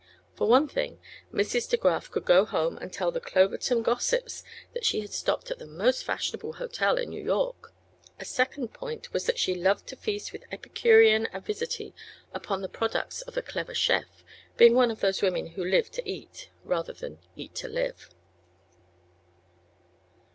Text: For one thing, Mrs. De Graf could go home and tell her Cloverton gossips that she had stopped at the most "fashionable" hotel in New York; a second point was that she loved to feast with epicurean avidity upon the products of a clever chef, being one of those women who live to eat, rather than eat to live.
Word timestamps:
For 0.33 0.47
one 0.47 0.67
thing, 0.67 0.99
Mrs. 1.31 1.69
De 1.69 1.77
Graf 1.77 2.09
could 2.09 2.25
go 2.25 2.43
home 2.43 2.75
and 2.79 2.91
tell 2.91 3.11
her 3.11 3.19
Cloverton 3.19 3.83
gossips 3.83 4.43
that 4.73 4.83
she 4.83 5.01
had 5.01 5.13
stopped 5.13 5.51
at 5.51 5.59
the 5.59 5.67
most 5.67 6.03
"fashionable" 6.03 6.53
hotel 6.53 6.97
in 6.97 7.11
New 7.11 7.23
York; 7.23 7.71
a 8.19 8.25
second 8.25 8.69
point 8.73 9.13
was 9.13 9.27
that 9.27 9.37
she 9.37 9.53
loved 9.53 9.85
to 9.85 9.95
feast 9.95 10.33
with 10.33 10.43
epicurean 10.51 11.27
avidity 11.31 11.93
upon 12.33 12.63
the 12.63 12.67
products 12.67 13.21
of 13.21 13.37
a 13.37 13.43
clever 13.43 13.75
chef, 13.75 14.23
being 14.57 14.73
one 14.73 14.89
of 14.89 15.01
those 15.01 15.21
women 15.21 15.45
who 15.49 15.63
live 15.63 15.91
to 15.91 16.09
eat, 16.09 16.49
rather 16.63 16.93
than 16.93 17.19
eat 17.35 17.53
to 17.53 17.67
live. 17.67 18.09